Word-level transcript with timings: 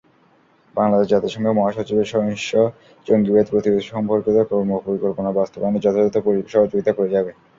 বাংলাদেশ 0.75 1.07
জাতিসংঘ 1.09 1.47
মহাসচিবের 1.51 2.07
সহিংস 2.11 2.49
জঙ্গিবাদ 3.07 3.45
প্রতিরোধ-সম্পর্কিত 3.49 4.37
কর্মপরিকল্পনার 4.49 5.37
বাস্তবায়নে 5.39 5.79
যথাযথ 5.81 6.15
সহযোগিতা 6.47 6.91
করে 6.93 7.09
যাবে। 7.15 7.31